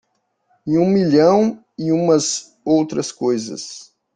E 0.65 0.79
um 0.79 0.89
milhão 0.89 1.63
e 1.77 1.91
uma 1.91 2.17
outras 2.65 3.11
coisas. 3.11 3.93